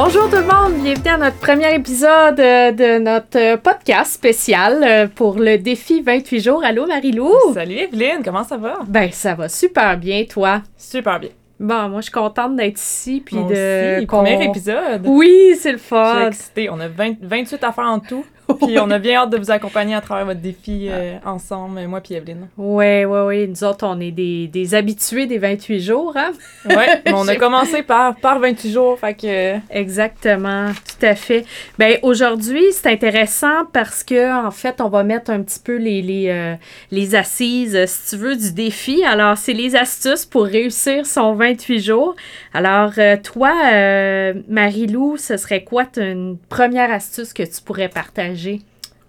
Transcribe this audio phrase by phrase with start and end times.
[0.00, 5.08] Bonjour tout le monde, bienvenue à notre premier épisode euh, de notre podcast spécial euh,
[5.12, 6.62] pour le défi 28 jours.
[6.62, 7.32] Allô Marilou?
[7.52, 8.78] Salut Evelyne, comment ça va?
[8.86, 10.62] Ben ça va super bien, toi?
[10.76, 11.30] Super bien.
[11.58, 15.02] Bon, moi je suis contente d'être ici puis Moi de aussi, premier épisode.
[15.04, 16.28] Oui, c'est le Je suis fun.
[16.28, 16.70] excitée.
[16.70, 18.24] On a 20 28 affaires en tout.
[18.66, 22.00] Puis on a bien hâte de vous accompagner à travers votre défi euh, ensemble, moi
[22.00, 22.48] puis Evelyne.
[22.56, 23.48] Oui, oui, oui.
[23.48, 26.32] Nous autres, on est des, des habitués des 28 jours, hein?
[26.64, 29.56] Mais on a commencé par, par 28 jours, fait que...
[29.70, 31.44] Exactement, tout à fait.
[31.78, 36.02] Ben aujourd'hui, c'est intéressant parce que en fait, on va mettre un petit peu les,
[36.02, 36.54] les, euh,
[36.90, 39.04] les assises, euh, si tu veux, du défi.
[39.04, 42.14] Alors, c'est les astuces pour réussir son 28 jours.
[42.52, 48.37] Alors, euh, toi, euh, Marie-Lou, ce serait quoi une première astuce que tu pourrais partager?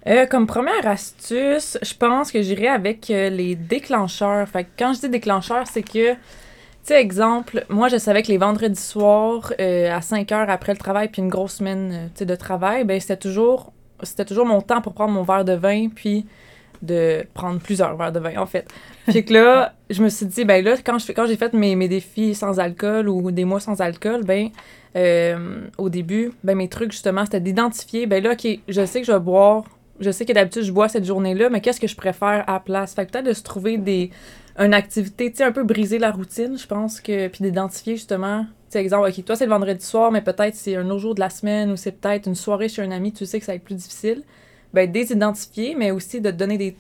[0.08, 4.48] Euh, comme première astuce, je pense que j'irai avec euh, les déclencheurs.
[4.48, 6.18] Fait que quand je dis déclencheurs, c'est que, tu
[6.84, 10.80] sais, exemple, moi, je savais que les vendredis soirs, euh, à 5 heures après le
[10.80, 14.94] travail, puis une grosse semaine de travail, ben c'était toujours, c'était toujours mon temps pour
[14.94, 16.26] prendre mon verre de vin, puis
[16.82, 18.68] de prendre plusieurs verres de vin, en fait.
[19.08, 21.54] Puis que là, je me suis dit, ben là, quand je fais- quand j'ai fait
[21.54, 24.50] mes, mes défis sans alcool ou des mois sans alcool, ben,
[24.96, 29.08] euh, au début, ben mes trucs, justement, c'était d'identifier, ben là, OK, je sais que
[29.08, 29.64] je vais boire
[30.00, 32.60] je sais que d'habitude je bois cette journée-là, mais qu'est-ce que je préfère à la
[32.60, 32.94] place?
[32.94, 34.12] Fait que peut-être de se trouver des
[34.58, 38.44] une activité, tu sais, un peu briser la routine, je pense que puis d'identifier justement,
[38.44, 41.16] tu sais, exemple, OK, toi c'est le vendredi soir, mais peut-être c'est un autre jour
[41.16, 43.52] de la semaine ou c'est peut-être une soirée chez un ami, tu sais que ça
[43.54, 44.24] va être plus difficile.
[44.74, 46.76] Ben désidentifier, mais aussi de donner des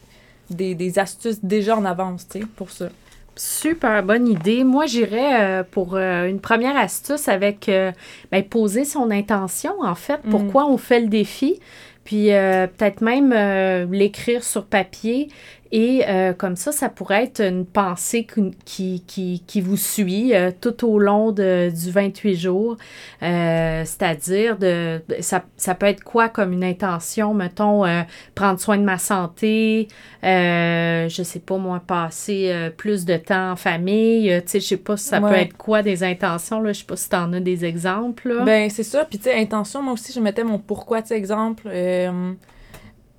[0.49, 2.89] des, des astuces déjà en avance, tu sais, pour ça.
[3.35, 4.63] Super bonne idée.
[4.63, 7.91] Moi, j'irais euh, pour euh, une première astuce avec euh,
[8.31, 10.29] ben, poser son intention, en fait, Mm.
[10.31, 11.59] pourquoi on fait le défi.
[12.03, 15.29] Puis euh, peut-être même euh, l'écrire sur papier.
[15.71, 18.25] Et euh, comme ça, ça pourrait être une pensée
[18.65, 22.77] qui, qui, qui, vous suit euh, tout au long de, du 28 jours.
[23.21, 27.83] Euh, C'est-à-dire, de, ça, ça peut être quoi comme une intention, mettons,
[28.33, 29.87] prendre soin de ma santé,
[30.23, 34.41] je sais pas, moi, passer plus de temps en famille.
[34.41, 36.73] tu sais, je sais pas si ça peut être quoi des intentions, là.
[36.73, 38.43] Je sais pas si t'en as des exemples, là.
[38.43, 39.05] Ben, c'est ça.
[39.05, 41.69] Puis, tu sais, intention, moi aussi, je mettais mon pourquoi, tu sais, exemple.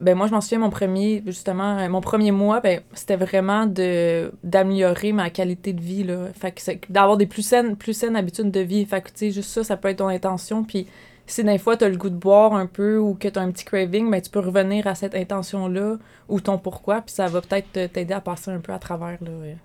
[0.01, 3.17] Euh, ben, moi, je m'en souviens, mon premier, justement, euh, mon premier mois, ben, c'était
[3.17, 6.29] vraiment de d'améliorer ma qualité de vie, là.
[6.35, 8.85] Fait que c'est d'avoir des plus saines, plus saines habitudes de vie.
[8.85, 10.65] Fait que, tu sais, juste ça, ça peut être ton intention.
[10.65, 10.87] Puis,
[11.27, 13.65] si des fois, t'as le goût de boire un peu ou que t'as un petit
[13.65, 15.97] craving, ben, tu peux revenir à cette intention-là
[16.29, 19.31] ou ton pourquoi, puis ça va peut-être t'aider à passer un peu à travers, là.
[19.41, 19.57] ouais.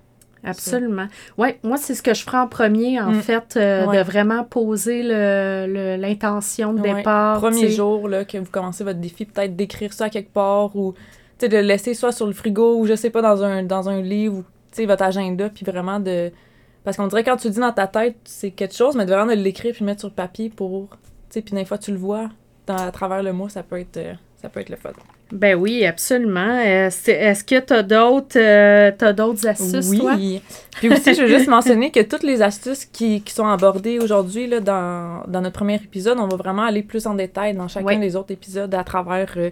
[0.46, 1.08] Absolument.
[1.38, 3.22] Ouais, moi, c'est ce que je ferai en premier, en Mm.
[3.22, 3.98] fait, euh, Ouais.
[3.98, 6.94] de vraiment poser le- le- l'intention de Ouais.
[6.96, 7.40] départ.
[7.40, 11.00] Premier jour là, que vous commencez votre défi, peut-être d'écrire ça quelque part ou tu
[11.46, 13.90] sais, de le laisser soit sur le frigo ou je sais pas, dans un, dans
[13.90, 14.48] un livre ou tu
[14.82, 16.32] sais, votre agenda, puis vraiment de.
[16.84, 19.12] Parce qu'on dirait quand tu le dis dans ta tête, c'est quelque chose, mais de
[19.12, 20.90] vraiment de l'écrire puis le mettre sur le papier pour.
[20.92, 20.98] Tu
[21.30, 22.30] sais, puis des fois tu le vois
[22.68, 24.92] dans, à travers le mois, ça peut être, euh, ça peut être le fun.
[25.32, 26.60] Ben oui, absolument.
[26.64, 30.14] Euh, Est-ce que tu as d'autres euh, t'as d'autres astuces, toi?
[30.16, 30.42] Oui.
[30.78, 34.48] Puis aussi, je veux juste mentionner que toutes les astuces qui, qui sont abordées aujourd'hui
[34.62, 37.98] dans, dans notre premier épisode, on va vraiment aller plus en détail dans chacun Oui.
[38.00, 39.50] des autres épisodes à travers euh,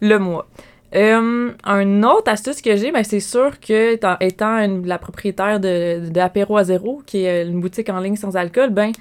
[0.00, 0.46] le mois.
[0.94, 5.58] Euh, un autre astuce que j'ai, ben, c'est sûr que étant, étant une- la propriétaire
[5.58, 8.92] de, de Apéro à zéro, qui est une boutique en ligne sans alcool, ben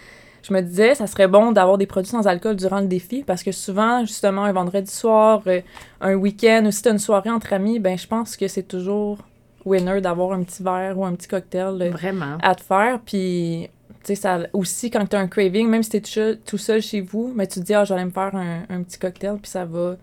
[0.48, 3.42] je me disais, ça serait bon d'avoir des produits sans alcool durant le défi parce
[3.42, 5.62] que souvent, justement, un vendredi soir, euh,
[6.02, 9.18] un week-end ou si t'as une soirée entre amis, ben je pense que c'est toujours
[9.66, 12.38] winner d'avoir un petit verre ou un petit cocktail euh, Vraiment.
[12.44, 13.00] à te faire.
[13.04, 16.58] Puis, tu sais, ça aussi, quand t'as un craving, même si t'es tout seul, tout
[16.60, 19.38] seul chez vous, mais tu te dis, ah, j'allais me faire un, un petit cocktail,
[19.42, 19.96] puis ça va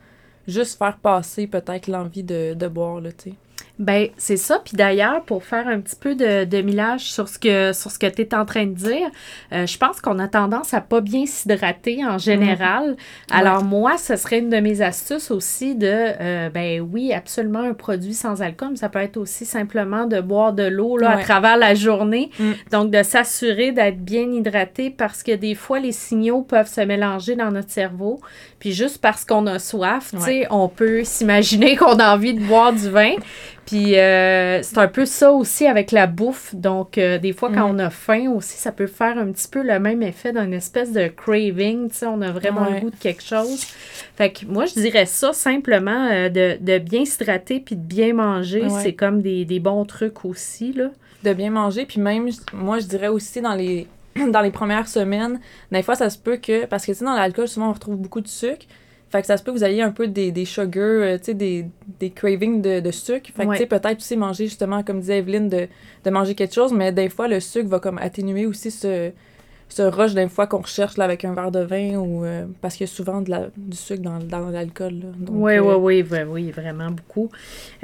[0.49, 3.37] juste faire passer peut-être l'envie de, de boire, là, tu sais.
[3.83, 4.61] Ben, c'est ça.
[4.65, 7.99] Puis d'ailleurs, pour faire un petit peu de, de millage sur ce que, sur ce
[7.99, 9.09] que tu es en train de dire,
[9.53, 12.97] euh, je pense qu'on a tendance à pas bien s'hydrater en général.
[13.33, 17.75] Alors, moi, ce serait une de mes astuces aussi de, euh, ben oui, absolument un
[17.75, 21.23] produit sans alcool, mais ça peut être aussi simplement de boire de l'eau là, à
[21.23, 22.31] travers la journée.
[22.39, 22.53] Mm.
[22.71, 27.35] Donc, de s'assurer d'être bien hydraté parce que des fois, les signaux peuvent se mélanger
[27.35, 28.21] dans notre cerveau.
[28.61, 32.45] Puis juste parce qu'on a soif, tu sais, on peut s'imaginer qu'on a envie de
[32.45, 33.15] boire du vin.
[33.67, 36.55] Puis Puis euh, c'est un peu ça aussi avec la bouffe.
[36.55, 37.75] Donc, euh, des fois, quand Mm.
[37.75, 40.93] on a faim aussi, ça peut faire un petit peu le même effet d'une espèce
[40.93, 41.89] de craving.
[41.91, 42.75] Tu sais, on a vraiment Ouais.
[42.75, 43.65] le goût de quelque chose.
[44.17, 48.13] Fait que moi, je dirais ça simplement euh, de, de bien s'hydrater puis de bien
[48.13, 48.63] manger.
[48.65, 48.81] Ouais.
[48.83, 50.91] C'est comme des, des bons trucs aussi, là.
[51.25, 51.87] de bien manger.
[51.87, 53.87] Puis même, moi, je dirais aussi dans les,
[54.33, 55.41] dans les premières semaines,
[55.71, 56.67] des fois, ça se peut que.
[56.67, 58.67] Parce que, tu sais, dans l'alcool, souvent, on retrouve beaucoup de sucre.
[59.13, 61.25] Fait que ça se peut que vous ayez un peu des, des sugars, euh, tu
[61.27, 61.67] sais, des,
[62.01, 63.31] des cravings de, de sucre.
[63.37, 63.57] Fait que, Ouais.
[63.57, 65.69] tu sais, peut-être aussi manger, justement, comme disait Evelyne, de,
[66.05, 66.73] de manger quelque chose.
[66.73, 69.11] Mais des fois, le sucre va comme atténuer aussi ce,
[69.69, 72.25] ce rush des fois qu'on recherche là, avec un verre de vin ou.
[72.25, 74.95] euh, parce qu'il y a souvent de la, du sucre dans, dans l'alcool.
[75.31, 77.31] Oui, oui, oui, oui, vraiment beaucoup.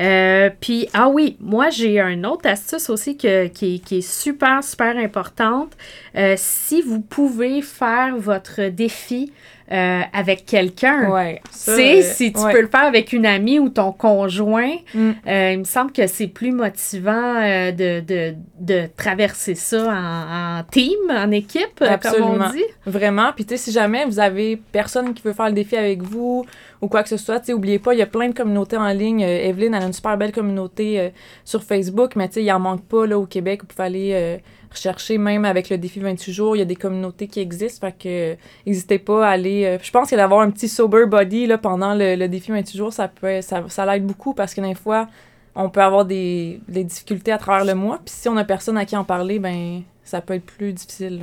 [0.00, 4.00] Euh, puis, ah oui, moi, j'ai une autre astuce aussi que, qui, est- qui est
[4.24, 5.72] super, super importante.
[6.36, 9.30] Si vous pouvez faire votre défi
[9.70, 11.42] euh, avec quelqu'un, Ouais.
[11.50, 12.52] sais, euh, si tu ouais.
[12.52, 15.10] peux le faire avec une amie ou ton conjoint, Mm.
[15.26, 20.60] euh, il me semble que c'est plus motivant euh, de, de, de traverser ça en,
[20.60, 22.50] en team, en équipe, euh, comme on Absolument.
[22.50, 22.64] dit.
[22.86, 23.30] Vraiment.
[23.34, 26.44] Puis, tu sais, si jamais vous avez personne qui veut faire le défi avec vous
[26.80, 28.76] ou quoi que ce soit, tu sais, oubliez pas, il y a plein de communautés
[28.76, 29.20] en ligne.
[29.20, 31.12] Evelyne, elle a une super belle communauté
[31.44, 33.60] sur Facebook, mais tu sais, il en manque pas, là, au Québec.
[33.62, 34.38] Vous pouvez aller
[34.70, 37.86] rechercher, même avec le défi 28 jours, il y a des communautés qui existent.
[37.86, 38.36] Fait que,
[38.66, 39.64] n'hésitez pas à aller.
[39.64, 42.76] euh, je pense que d'avoir un petit sober body, là, pendant le, le défi 28
[42.76, 45.08] jours, ça peut, ça, ça l'aide beaucoup parce que des fois,
[45.54, 47.98] on peut avoir des, des difficultés à travers le mois.
[48.04, 51.20] Puis si on a personne à qui en parler, ben, ça peut être plus difficile.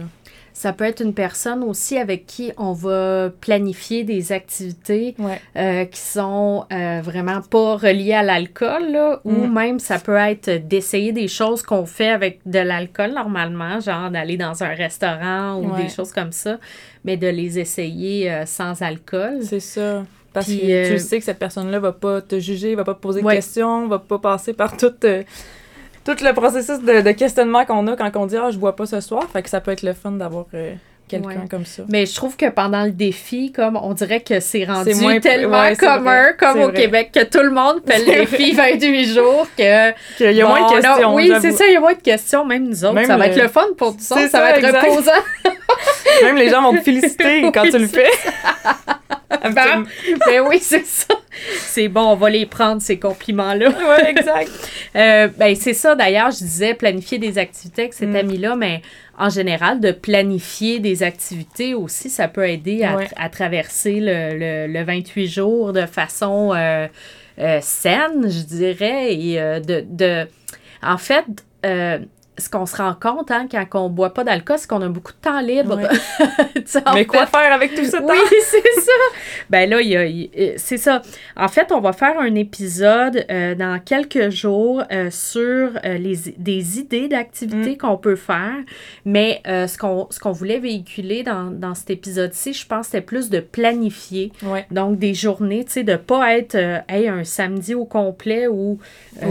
[0.57, 5.41] Ça peut être une personne aussi avec qui on va planifier des activités Ouais.
[5.57, 9.53] euh, qui sont euh, vraiment pas reliées à l'alcool, ou Mm.
[9.53, 14.37] même ça peut être d'essayer des choses qu'on fait avec de l'alcool normalement, genre d'aller
[14.37, 15.83] dans un restaurant ou Ouais.
[15.83, 16.57] des choses comme ça,
[17.03, 19.39] mais de les essayer euh, sans alcool.
[19.41, 20.05] C'est ça.
[20.31, 23.01] Parce Puis, que tu sais que cette personne-là va pas te juger, va pas te
[23.01, 23.33] poser Ouais.
[23.35, 25.23] de questions, va pas passer par tout, euh,
[26.05, 28.85] tout le processus de, de questionnement qu'on a quand on dit «Ah, je bois pas
[28.85, 29.23] ce soir».
[29.33, 30.73] Fait que ça peut être le fun d'avoir euh,
[31.07, 31.35] quelqu'un Ouais.
[31.49, 31.83] comme ça.
[31.89, 35.61] Mais je trouve que pendant le défi, comme on dirait que c'est rendu moins- tellement
[35.61, 36.73] ouais, commun, vrai, comme au vrai.
[36.81, 40.67] Québec, que tout le monde fait le défi 28 jours, que Il y a moins
[40.69, 42.93] de questions, oui, c'est ça, il y a moins de questions, même nous autres.
[42.95, 44.65] Même ça va le- être le fun pour nous autres, C'est ça, ça, va être
[44.65, 44.81] exact.
[44.89, 45.11] reposant.
[46.23, 48.07] Même les gens vont te féliciter quand tu le fais.
[49.29, 49.85] Ben,
[50.27, 51.13] ben oui, c'est ça.
[51.59, 53.69] C'est bon, on va les prendre, ces compliments-là.
[54.07, 54.49] exact.
[54.95, 58.15] Euh, ben, c'est ça, d'ailleurs, je disais planifier des activités avec cet Mm.
[58.15, 58.81] ami-là, mais
[59.17, 63.07] en général, de planifier des activités aussi, ça peut aider à, Ouais.
[63.17, 64.37] à traverser le,
[64.67, 66.87] le, le 28 jours de façon euh,
[67.39, 70.27] euh, saine, je dirais, et de, de...
[70.83, 71.25] En fait,
[72.37, 75.11] ce qu'on se rend compte hein, quand on boit pas d'alcool, c'est qu'on a beaucoup
[75.13, 75.79] de temps libre.
[76.93, 77.99] Mais quoi faire avec tout ça?
[78.03, 78.91] oui, c'est ça.
[79.49, 81.01] Ben là, y a- euh, c'est ça.
[81.37, 86.15] En fait, on va faire un épisode euh, dans quelques jours euh, sur euh, les,
[86.37, 88.55] des idées d'activités qu'on peut faire.
[89.05, 93.29] Mais ce qu'on ce qu'on voulait véhiculer dans, dans cet épisode-ci, je pense, c'était plus
[93.29, 94.31] de planifier.
[94.43, 94.65] Ouais.
[94.71, 96.55] Donc, des journées, tu sais, de pas être
[96.89, 98.79] Hey, un samedi au complet où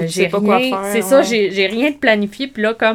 [0.07, 0.83] j'ai rien.
[0.93, 2.47] C'est ça, j'ai j'ai rien de planifié.
[2.49, 2.94] Puis là, comme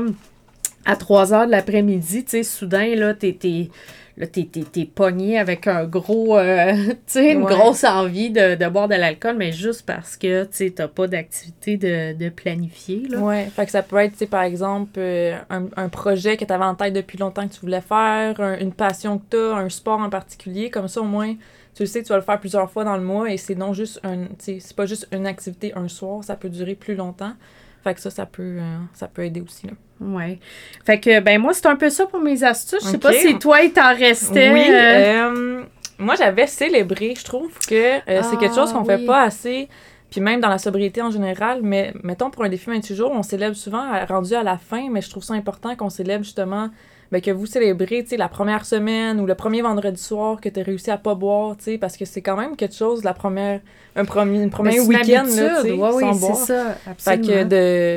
[0.86, 3.34] à 3 heures de l'après-midi, tu sais, soudain, là, t'es.
[3.34, 3.70] t'es-
[4.18, 8.56] Là, t'es, t'es, t'es pogné avec un gros, euh, tu sais, une grosse envie de,
[8.56, 12.28] de boire de l'alcool, mais juste parce que, tu sais, t'as pas d'activité de, de
[12.28, 13.20] planifier, là.
[13.20, 16.44] Ouais, fait que ça peut être, tu sais, par exemple, euh, un, un projet que
[16.44, 19.38] tu avais en tête depuis longtemps que tu voulais faire, un- une passion que tu
[19.38, 20.70] as, un sport en particulier.
[20.70, 21.36] Comme ça, au moins,
[21.74, 23.72] tu le sais tu vas le faire plusieurs fois dans le mois et c'est non
[23.72, 24.24] juste un.
[24.26, 27.36] Tu sais, c'est pas juste une activité un soir, ça peut durer plus longtemps.
[27.84, 29.68] Fait que ça, ça peut, euh, ça peut aider aussi.
[29.68, 29.74] Là.
[30.02, 30.40] Ouais.
[30.86, 32.84] Fait que, ben, moi, c'est un peu ça pour mes astuces.
[32.84, 34.52] Je sais pas si toi, il t'en restait.
[34.52, 35.64] Oui, euh, euh,
[35.98, 37.14] moi, j'avais célébré.
[37.18, 39.06] Je trouve que c'est quelque chose qu'on Ah, fait oui.
[39.06, 39.68] pas assez.
[40.12, 43.22] Puis même dans la sobriété en général, mais mettons pour un défi 28 jours, on
[43.22, 46.70] célèbre souvent à- rendu à la fin, mais je trouve ça important qu'on célèbre justement
[47.12, 50.64] ben, que vous célébrez, la première semaine ou le premier vendredi soir que tu as
[50.64, 53.62] réussi à pas boire, parce que c'est quand même quelque chose, la première,
[53.96, 56.36] un premier, ben, une week-end, là, Ouais, oui, sans c'est boire.
[56.38, 56.74] ça.
[56.76, 57.28] Fait Absolument.
[57.28, 57.44] que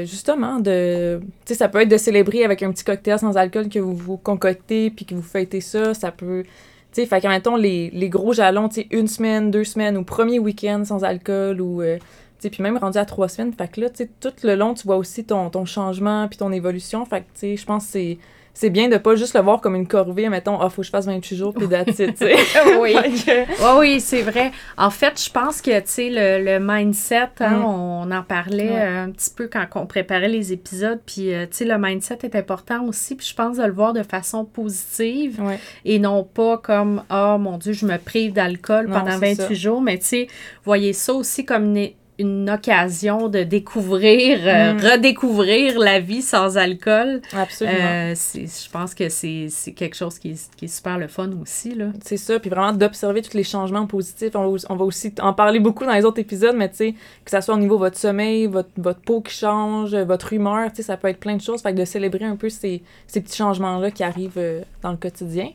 [0.00, 3.78] de justement de ça peut être de célébrer avec un petit cocktail sans alcool que
[3.78, 6.45] vous vous concoctez puis que vous fêtez ça, ça peut
[6.92, 9.97] tu sais fait que mettons les, les gros jalons, tu sais une semaine, deux semaines
[9.97, 12.02] ou premier week-end sans alcool ou euh, tu
[12.40, 14.75] sais puis même rendu à trois semaines, fait que là tu sais tout le long
[14.75, 17.85] tu vois aussi ton, ton changement puis ton évolution, fait que tu sais je pense
[17.87, 18.19] que c'est
[18.54, 20.90] c'est bien de pas juste le voir comme une corvée, mettons, ah, faut que je
[20.90, 22.35] fasse 28 jours, puis it, tu sais.
[22.80, 22.92] oui.
[22.94, 24.52] Que- Oui, oui, c'est vrai.
[24.76, 27.64] En fait, je pense que, tu sais, le, le mindset, hein, Mm.
[27.64, 28.80] on en parlait Ouais.
[28.82, 32.18] euh, un petit peu quand on préparait les épisodes, puis, euh, tu sais, le mindset
[32.25, 35.59] est important aussi, puis je pense de le voir de façon positive Ouais.
[35.85, 39.54] et non pas comme, oh mon Dieu, je me prive d'alcool pendant c'est 28 ça.
[39.54, 40.26] jours, mais tu sais,
[40.64, 41.90] voyez ça aussi comme une,
[42.23, 44.79] une occasion de découvrir, euh, Mm.
[44.93, 47.21] redécouvrir la vie sans alcool.
[47.37, 47.76] Absolument.
[47.81, 51.76] Euh, je pense que c'est quelque chose qui est, qui est super le fun aussi.
[52.02, 54.31] C'est ça, puis vraiment d'observer tous les changements positifs.
[54.35, 56.76] On va, aussi- on va aussi en parler beaucoup dans les autres épisodes, mais tu
[56.76, 60.05] sais, que ça soit au niveau de votre sommeil, votre, votre peau qui change, euh,
[60.05, 61.61] votre humeur, tu sais, ça peut être plein de choses.
[61.62, 64.41] Fait que de célébrer un peu ces, ces petits changements-là qui arrivent
[64.83, 65.50] dans le quotidien.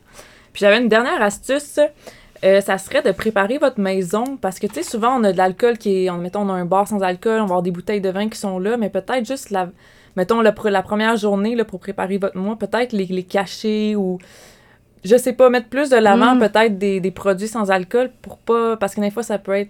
[0.53, 1.79] Puis j'avais une dernière astuce,
[2.43, 5.37] euh, ça serait de préparer votre maison, parce que tu sais, souvent on a de
[5.37, 7.71] l'alcool qui est, on, mettons, on a un bar sans alcool, on va avoir des
[7.71, 9.69] bouteilles de vin qui sont là, mais peut-être juste la,
[10.15, 13.95] mettons, le pre- la première journée là, pour préparer votre mois, peut-être les, les cacher
[13.95, 14.19] ou
[15.03, 16.39] je sais pas, mettre plus de l'avant Mm.
[16.39, 18.75] peut-être des, des produits sans alcool pour pas.
[18.77, 19.69] Parce que des fois, ça peut être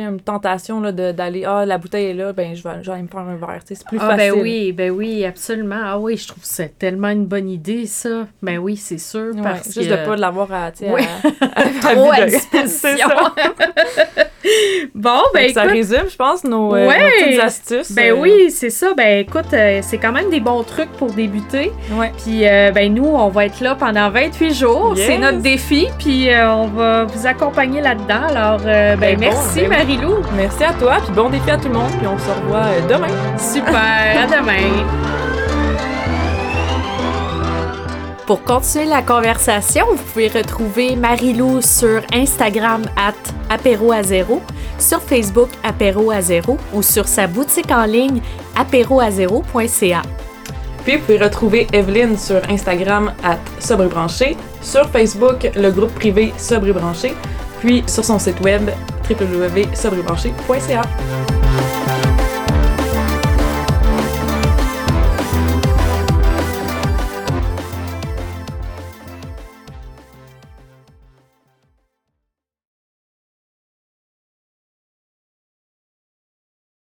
[0.00, 2.92] une tentation là, de- d'aller Ah, la bouteille est là, ben je vais, je vais
[2.94, 3.60] aller me faire un verre.
[3.66, 4.32] tu sais, C'est plus Ah, facile.
[4.34, 5.80] ben oui, ben oui, absolument.
[5.82, 8.26] Ah oui, je trouve que c'est tellement une bonne idée, ça.
[8.42, 9.34] Ben oui, c'est sûr.
[9.34, 10.00] Ouais, parce juste que...
[10.00, 13.08] de pas l'avoir à, à, Trop à disposition.
[14.94, 16.98] Bon, ben ça résume, je pense, nos, euh, Ouais.
[16.98, 17.92] nos petites astuces.
[17.92, 18.94] Ben euh, oui, c'est ça.
[18.94, 21.72] Ben écoute, euh, c'est quand même des bons trucs pour débuter.
[21.92, 22.12] Ouais.
[22.22, 24.94] Puis euh, ben nous, on va être là pendant 28 jours.
[24.96, 25.06] Yes.
[25.06, 25.88] C'est notre défi.
[25.98, 28.22] Puis on va vous accompagner là-dedans.
[28.28, 29.76] Alors, ben, Ben bon, merci ben oui.
[29.76, 30.14] Marie-Lou.
[30.36, 33.38] Merci à toi, puis bon défi à tout le monde, puis on se revoit demain.
[33.38, 33.74] Super.
[33.74, 34.84] à demain.
[38.26, 43.12] Pour continuer la conversation, vous pouvez retrouver Marie-Lou sur Instagram at
[43.52, 44.40] apéro à zéro,
[44.82, 48.20] sur Facebook apéro à zéro ou sur sa boutique en ligne
[48.56, 50.02] apéroazéro.ca.
[50.84, 55.94] Puis vous pouvez retrouver Evelyne sur Instagram à Sobre et Branché, sur Facebook le groupe
[55.94, 57.14] privé Sobre et Branché,
[57.60, 58.68] puis sur son site web
[59.08, 60.82] www.sobrebranché.ca.